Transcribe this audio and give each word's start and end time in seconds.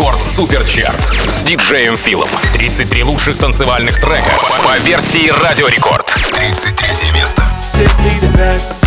Рекорд 0.00 0.24
Суперчарт 0.24 1.12
с 1.28 1.42
диджеем 1.42 1.94
Филом. 1.94 2.30
33 2.54 3.02
лучших 3.04 3.36
танцевальных 3.36 4.00
трека 4.00 4.30
по 4.64 4.78
версии 4.78 5.28
Радио 5.44 5.68
Рекорд. 5.68 6.06
33 6.32 7.10
место. 7.12 7.42
Simply 7.70 8.18
the 8.22 8.34
best. 8.34 8.82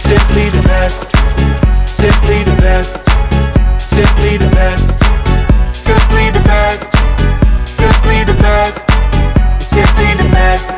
Simply 0.00 0.48
the 0.52 0.62
best. 0.62 1.12
Simply 1.88 2.44
the 10.14 10.28
best. 10.30 10.77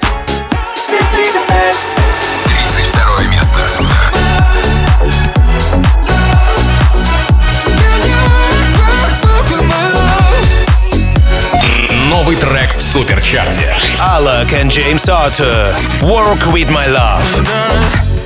Суперчарте. 12.90 13.74
Alok 13.98 14.52
and 14.60 14.70
James 14.70 15.08
Arthur. 15.08 15.74
Work 16.02 16.52
with 16.52 16.70
my 16.70 16.86
love. 16.86 17.24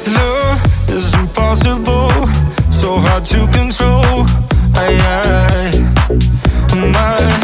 Love 0.06 0.60
is 0.88 1.12
impossible, 1.14 2.10
so 2.70 2.98
hard 2.98 3.24
to 3.24 3.46
control. 3.48 4.26
I, 4.74 4.88
I, 5.04 6.16
my 6.74 7.43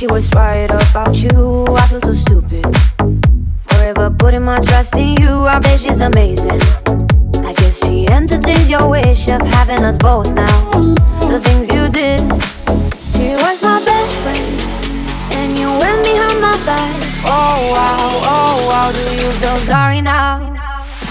she 0.00 0.06
was 0.06 0.32
right 0.32 0.70
about 0.70 1.22
you. 1.22 1.66
I 1.76 1.86
feel 1.88 2.00
so 2.00 2.14
stupid. 2.14 2.64
Forever 3.68 4.08
putting 4.08 4.42
my 4.42 4.58
trust 4.60 4.96
in 4.96 5.14
you. 5.20 5.44
I 5.44 5.58
bet 5.58 5.78
she's 5.78 6.00
amazing. 6.00 6.58
I 7.44 7.52
guess 7.58 7.84
she 7.84 8.08
entertains 8.08 8.70
your 8.70 8.88
wish 8.88 9.28
of 9.28 9.42
having 9.42 9.84
us 9.84 9.98
both 9.98 10.32
now. 10.32 10.70
The 11.28 11.38
things 11.44 11.68
you 11.68 11.90
did. 11.90 12.20
She 13.12 13.36
was 13.44 13.62
my 13.62 13.84
best 13.84 14.14
friend, 14.22 15.34
and 15.36 15.58
you 15.58 15.68
went 15.68 16.02
behind 16.02 16.40
my 16.40 16.56
back. 16.64 16.96
Oh 17.26 17.60
wow, 17.76 18.08
oh 18.24 18.68
wow, 18.70 18.92
do 18.92 19.04
you 19.22 19.30
feel 19.32 19.56
sorry 19.68 20.00
now? 20.00 20.40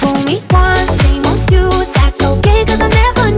For 0.02 0.16
me 0.26 0.42
once, 0.50 0.90
same 0.98 1.24
on 1.26 1.38
you. 1.54 1.70
That's 1.94 2.24
okay, 2.24 2.66
cause 2.66 2.82
I 2.82 2.88
never 2.88 3.38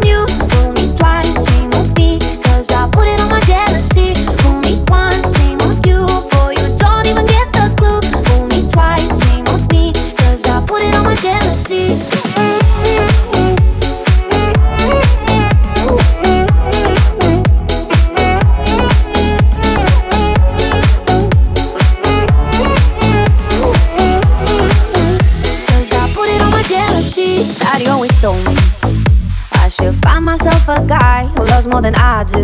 a 30.71 30.85
guy 30.87 31.25
who 31.27 31.43
loves 31.45 31.67
more 31.67 31.81
than 31.81 31.95
I 31.95 32.23
do 32.23 32.41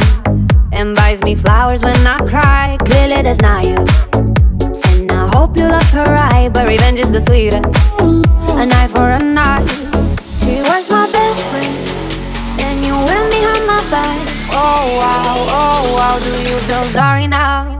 and 0.73 0.95
buys 0.95 1.21
me 1.23 1.33
flowers 1.35 1.81
when 1.81 1.95
I 2.05 2.17
cry. 2.27 2.77
Clearly, 2.83 3.21
that's 3.21 3.41
not 3.41 3.65
you. 3.65 3.77
And 4.91 5.11
I 5.11 5.29
hope 5.33 5.55
you 5.57 5.67
love 5.67 5.89
her 5.91 6.03
right, 6.03 6.49
but 6.53 6.67
revenge 6.67 6.99
is 6.99 7.11
the 7.11 7.21
sweetest. 7.21 7.63
A 8.61 8.65
night 8.65 8.89
for 8.89 9.09
a 9.11 9.19
night. 9.19 9.67
She 10.41 10.59
was 10.59 10.89
my 10.91 11.09
best 11.11 11.41
friend, 11.51 11.75
and 12.59 12.85
you 12.85 12.93
went 12.93 13.31
behind 13.31 13.63
my 13.65 13.81
back. 13.89 14.19
Oh 14.51 14.83
wow, 14.99 15.35
oh 15.61 15.95
wow, 15.95 16.19
do 16.19 16.33
you 16.49 16.57
feel 16.67 16.83
sorry 16.83 17.27
now? 17.27 17.79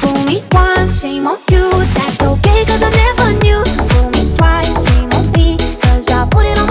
Fool 0.00 0.24
me 0.24 0.42
once, 0.52 1.00
shame 1.00 1.26
on 1.26 1.38
you. 1.50 1.66
That's 1.98 2.22
okay, 2.22 2.64
cause 2.64 2.82
I 2.82 2.90
never 2.90 3.32
knew. 3.42 3.64
Fool 3.90 4.10
me 4.10 4.22
twice, 4.36 4.70
shame 4.86 5.10
on 5.18 5.32
me, 5.32 5.56
cause 5.82 6.08
I 6.10 6.28
put 6.30 6.46
it 6.46 6.58
on. 6.58 6.69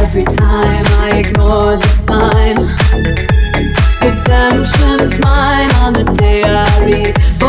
Every 0.00 0.24
time 0.24 0.84
I 0.98 1.18
ignore 1.18 1.76
the 1.76 1.86
sign, 1.86 2.56
redemption 4.00 5.00
is 5.04 5.20
mine 5.20 5.70
on 5.84 5.92
the 5.92 6.04
day 6.18 6.42
I 6.42 6.86
leave. 6.86 7.39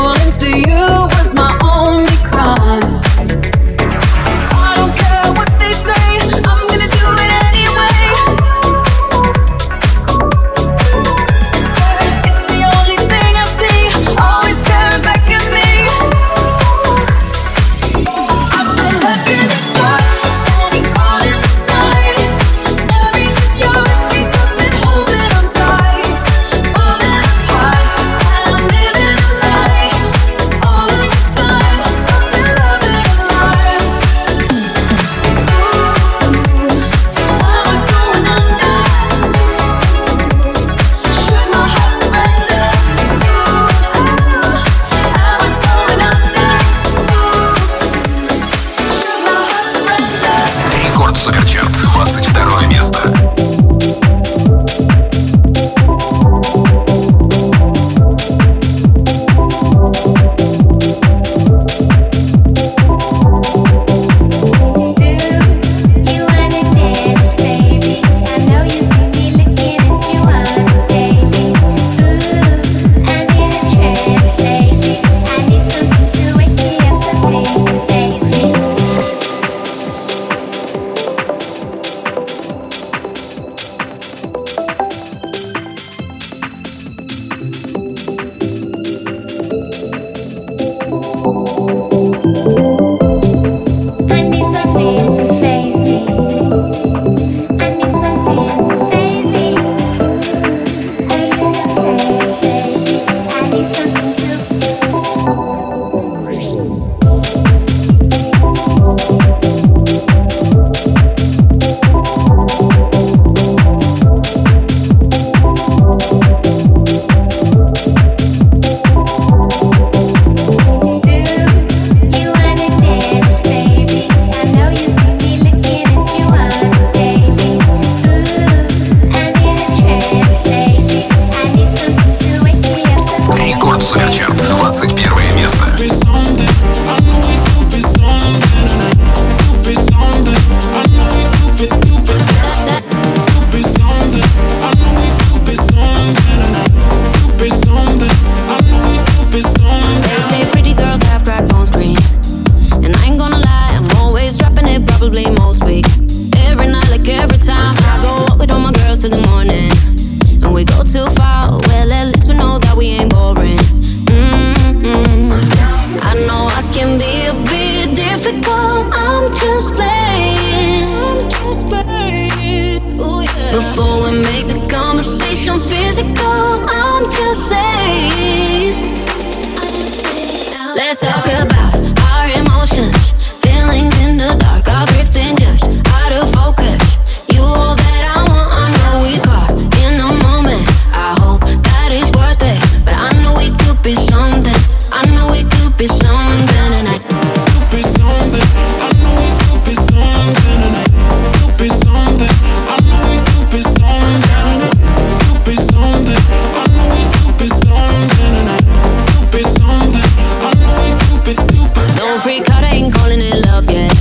ain't 212.71 212.93
calling 212.93 213.19
it 213.19 213.45
love 213.45 213.69
yet. 213.69 213.93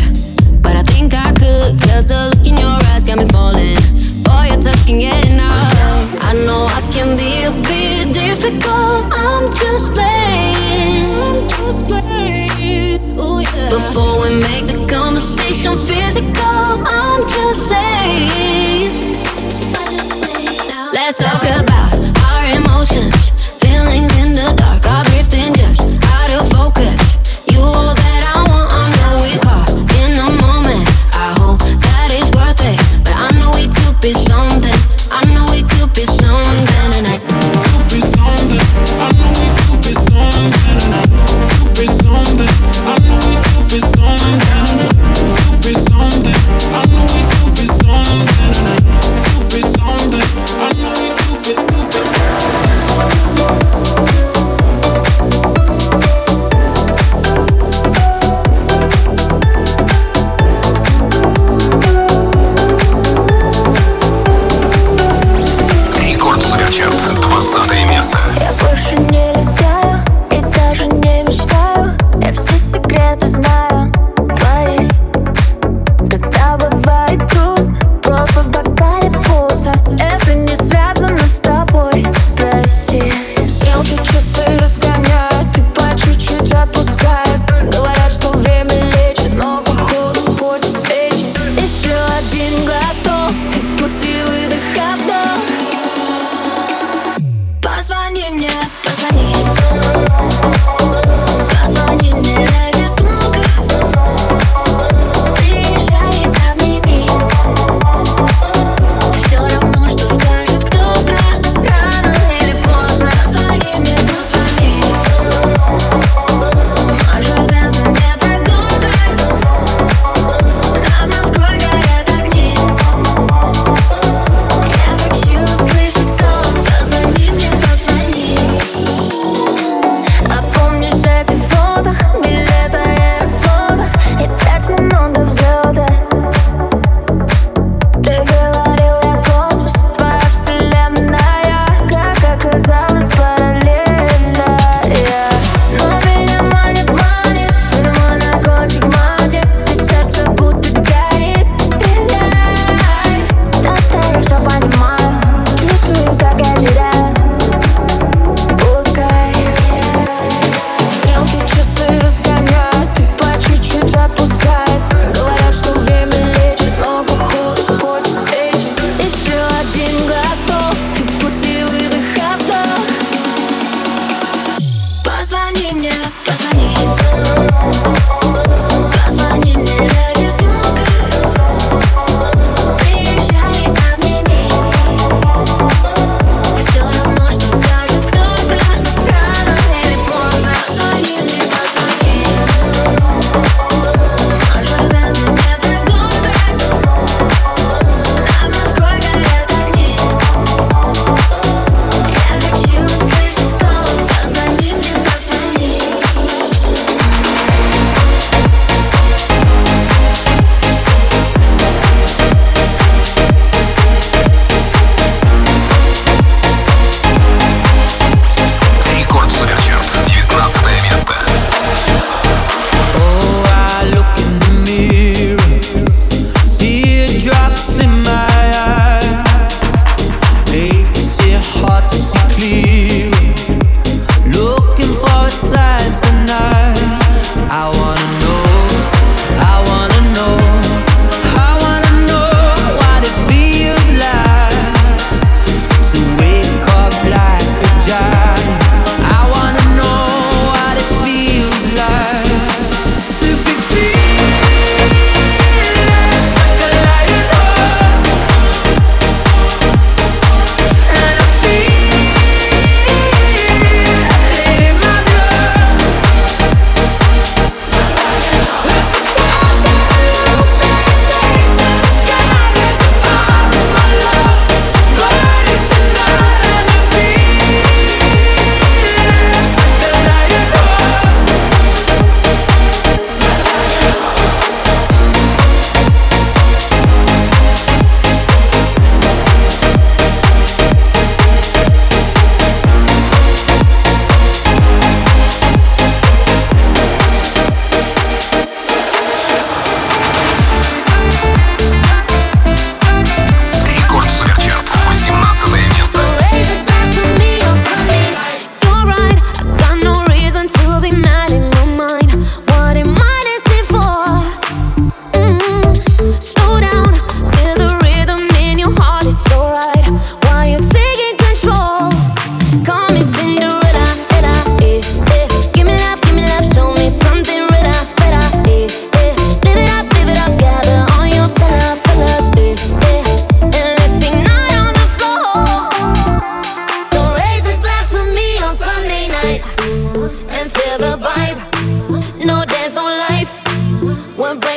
But 0.63 0.77
I 0.77 0.83
think 0.83 1.15
I 1.15 1.33
the 1.33 2.31
look 2.35 2.47
in 2.47 2.57
your 2.57 2.79
eyes 2.91 3.05
got 3.05 3.19
me 3.19 3.27
falling. 3.29 3.77
Your 4.51 4.59
touch 4.59 4.85
can 4.85 4.99
get 4.99 5.31
enough. 5.31 5.73
I 6.23 6.33
know 6.45 6.67
I 6.67 6.81
can 6.93 7.17
be 7.17 7.45
a 7.45 7.53
bit 7.69 8.13
difficult, 8.13 9.07
I'm 9.13 9.49
just 9.53 9.93
playing. 9.95 11.07
I'm 11.23 11.49
just 11.49 11.87
playing. 11.87 13.19
Ooh, 13.19 13.39
yeah. 13.39 13.71
Before 13.71 14.23
we 14.23 14.41
make 14.41 14.67
the 14.67 14.87
conversation 14.91 15.79
physical. 15.79 16.50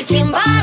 Breaking 0.06 0.32
bottom. 0.34 0.63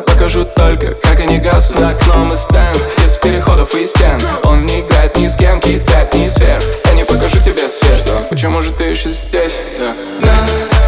Покажу 0.00 0.44
только, 0.44 0.94
как 0.94 1.20
они 1.20 1.38
гаснут 1.38 1.78
За 1.78 1.88
окном 1.90 2.32
и 2.32 2.36
стенд, 2.36 2.80
из 3.04 3.18
переходов 3.18 3.74
и 3.74 3.86
стен 3.86 4.20
Он 4.44 4.66
не 4.66 4.80
играет 4.80 5.16
ни 5.16 5.28
с 5.28 5.36
кем, 5.36 5.60
кидает 5.60 6.12
ни 6.14 6.28
сверх 6.28 6.62
Я 6.86 6.92
не 6.94 7.04
покажу 7.04 7.38
тебе 7.38 7.68
свет, 7.68 7.98
что 7.98 8.12
Почему 8.28 8.62
же 8.62 8.72
ты 8.72 8.84
еще 8.84 9.10
здесь? 9.10 9.54
Yeah. 9.78 9.94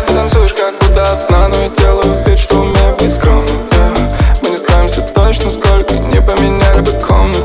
Ты 0.06 0.14
танцуешь 0.14 0.54
как 0.54 0.74
будто 0.78 1.12
одна 1.12 1.48
Но 1.48 1.56
я 1.56 1.68
делаю 1.70 2.24
вид, 2.26 2.38
что 2.38 2.56
умею 2.56 2.96
быть 2.98 3.14
скромным 3.14 3.56
yeah. 3.70 4.16
Мы 4.42 4.50
не 4.50 4.56
скроемся 4.56 5.02
точно, 5.02 5.50
сколько 5.50 5.94
не 5.94 6.20
поменяли 6.20 6.80
бы 6.80 6.92
комнат 6.92 7.41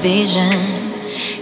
vision. 0.00 0.52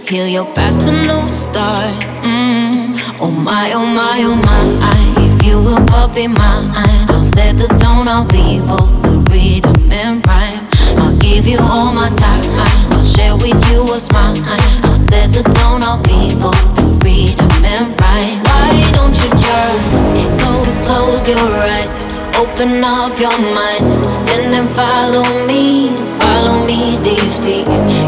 Heal 0.05 0.27
your 0.27 0.45
past, 0.53 0.85
a 0.85 0.91
new 0.91 1.27
start. 1.29 1.95
Mm. 2.27 2.99
Oh 3.21 3.31
my, 3.31 3.71
oh 3.73 3.85
my, 3.85 4.19
oh 4.23 4.35
my. 4.35 5.23
If 5.23 5.45
you 5.45 5.61
will 5.61 5.83
puppy 5.85 6.27
mine, 6.27 6.71
I'll 7.09 7.23
set 7.23 7.57
the 7.57 7.67
tone. 7.79 8.07
I'll 8.09 8.27
be 8.27 8.59
both 8.59 9.01
the 9.03 9.23
rhythm 9.31 9.91
and 9.91 10.25
rhyme. 10.27 10.67
I'll 10.99 11.15
give 11.17 11.47
you 11.47 11.59
all 11.59 11.93
my 11.93 12.09
time. 12.09 12.43
I'll 12.91 13.03
share 13.03 13.35
with 13.35 13.59
you 13.71 13.83
what's 13.85 14.11
mine. 14.11 14.37
I'll 14.83 14.97
set 15.07 15.31
the 15.31 15.43
tone. 15.43 15.81
I'll 15.83 16.03
be 16.03 16.35
both 16.35 16.59
the 16.75 16.87
rhythm 17.03 17.63
and 17.63 17.95
rhyme. 18.01 18.43
Why 18.43 18.91
don't 18.91 19.15
you 19.23 19.29
just 19.39 20.43
go 20.43 20.51
close 20.83 21.27
your 21.27 21.47
eyes, 21.63 21.95
open 22.39 22.83
up 22.85 23.19
your 23.19 23.37
mind, 23.53 23.83
and 24.31 24.53
then 24.53 24.67
follow 24.69 25.23
me, 25.45 25.95
follow 26.21 26.65
me 26.65 26.95
deep 27.03 27.31
sea. 27.41 27.63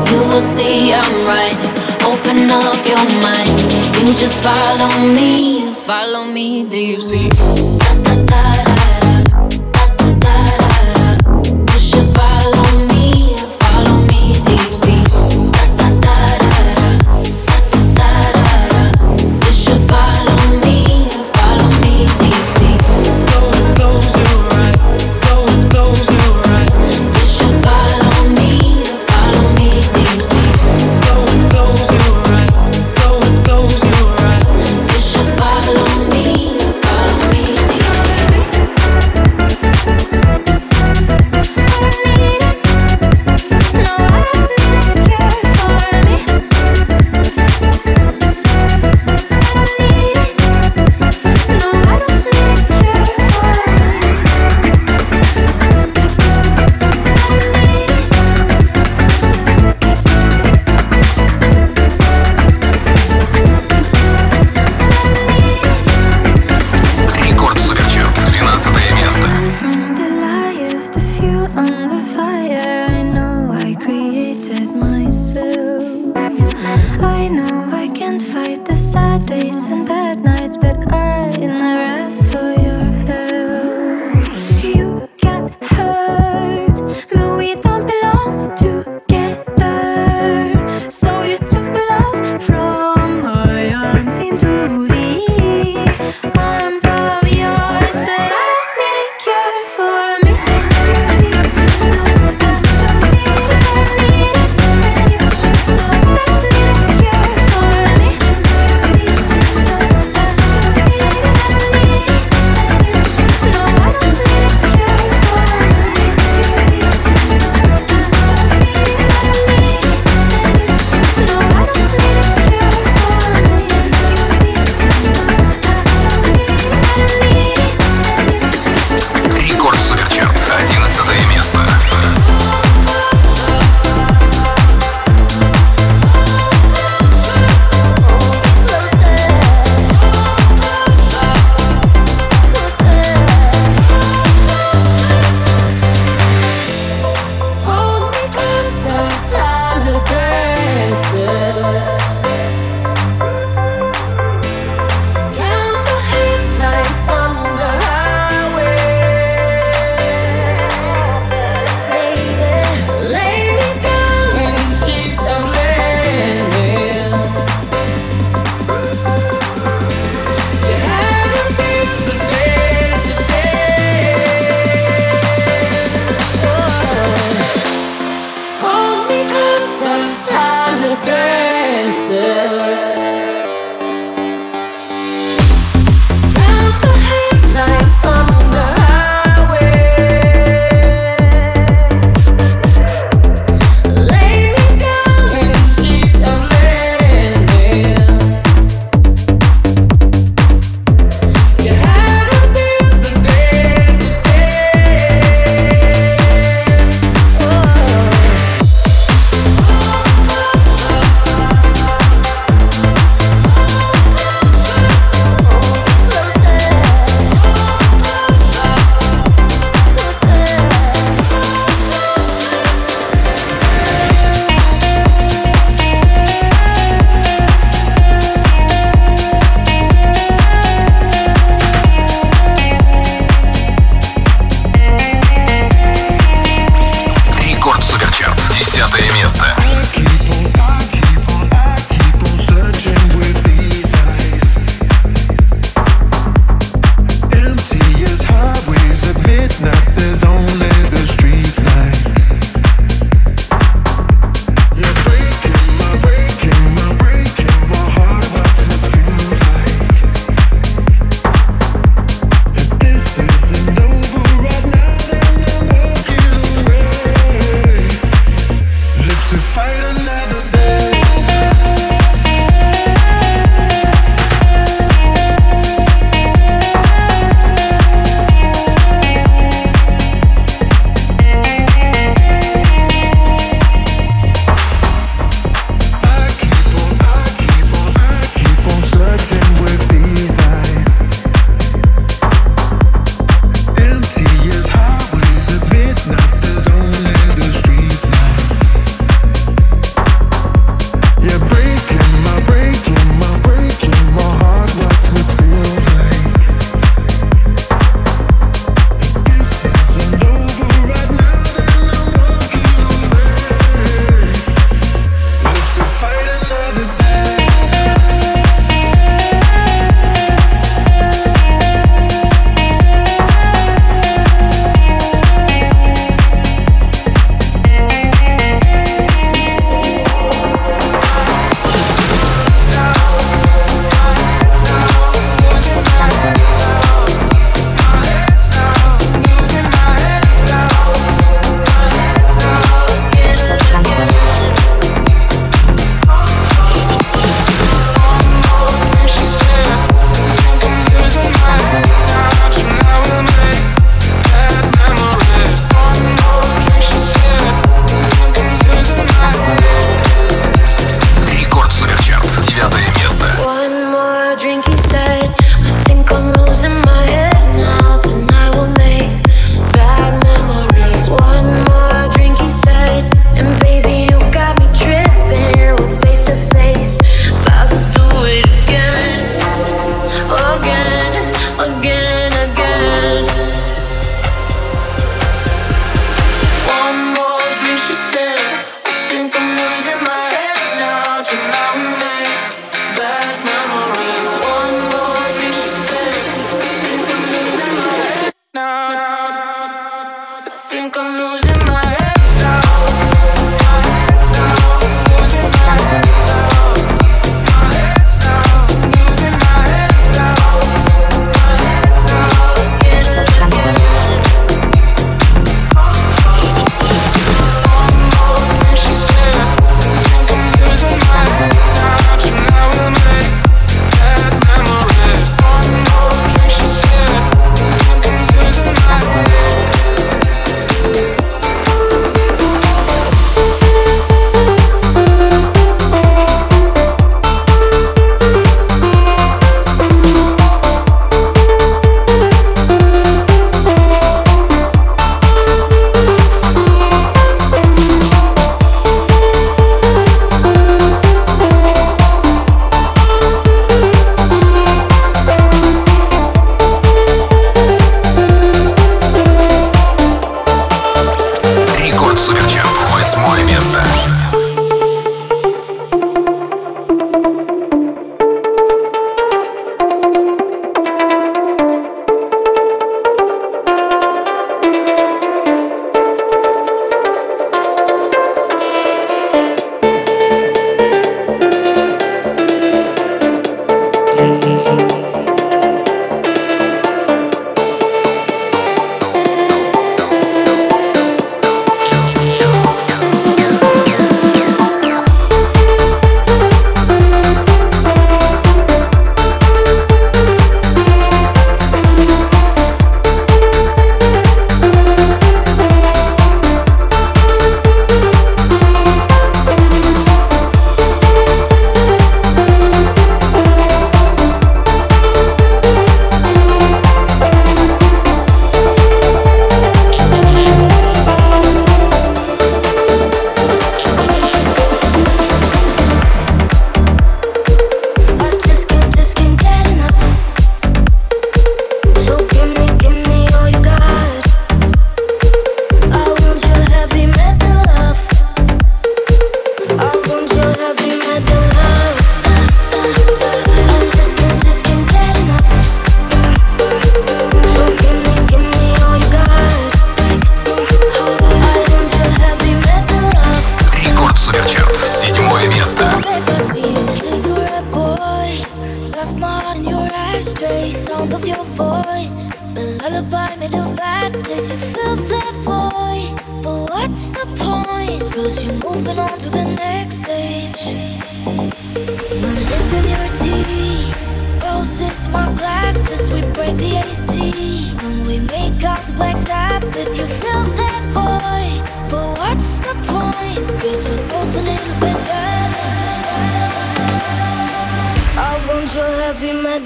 You 0.10 0.20
will 0.30 0.46
see 0.56 0.94
I'm 0.94 1.28
right. 1.28 1.60
Open 2.12 2.50
up 2.50 2.80
your 2.88 3.06
mind. 3.22 3.52
You 4.08 4.14
just 4.16 4.42
follow 4.42 4.90
me, 5.14 5.74
follow 5.74 6.24
me 6.24 6.64
deep 6.64 7.02
sea. 7.02 7.30
You 7.30 8.71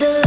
heavy 0.01 0.24